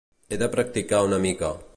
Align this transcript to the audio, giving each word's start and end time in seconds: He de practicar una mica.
He 0.31 0.39
de 0.43 0.47
practicar 0.55 1.03
una 1.09 1.19
mica. 1.27 1.51